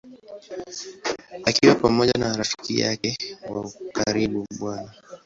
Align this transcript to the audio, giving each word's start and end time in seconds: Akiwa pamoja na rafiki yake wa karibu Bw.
Akiwa 1.47 1.75
pamoja 1.75 2.13
na 2.19 2.37
rafiki 2.37 2.79
yake 2.79 3.17
wa 3.49 3.71
karibu 3.93 4.45
Bw. 4.59 4.73